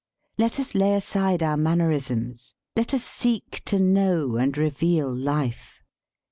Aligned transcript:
Let 0.39 0.59
us 0.59 0.73
lay 0.73 0.95
aside 0.95 1.43
our 1.43 1.57
man 1.57 1.77
| 1.77 1.77
nerisms. 1.77 2.55
Let 2.75 2.91
us 2.91 3.03
seek 3.03 3.63
to 3.65 3.79
know 3.79 4.35
and 4.35 4.57
re 4.57 4.69
veal 4.71 5.15
j 5.15 5.21
life. 5.21 5.83